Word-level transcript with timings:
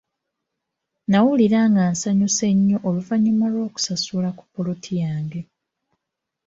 Nawulira 1.09 1.59
nga 1.69 1.83
nkyamuse 1.91 2.47
nnyo 2.55 2.77
oluvannyuma 2.87 3.45
lw'okusasula 3.53 4.29
ku 4.37 4.43
ppoloti 4.47 4.93
yange. 5.03 5.41